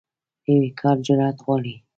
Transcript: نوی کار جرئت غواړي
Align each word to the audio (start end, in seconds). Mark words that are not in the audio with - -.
نوی 0.47 0.69
کار 0.79 0.97
جرئت 1.05 1.37
غواړي 1.45 1.75